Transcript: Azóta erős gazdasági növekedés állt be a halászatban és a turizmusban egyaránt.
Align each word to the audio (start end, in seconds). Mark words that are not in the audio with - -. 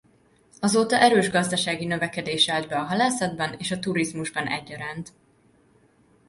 Azóta 0.59 0.99
erős 0.99 1.29
gazdasági 1.29 1.85
növekedés 1.85 2.49
állt 2.49 2.67
be 2.67 2.75
a 2.79 2.83
halászatban 2.83 3.53
és 3.57 3.71
a 3.71 3.79
turizmusban 3.79 4.45
egyaránt. 4.47 5.13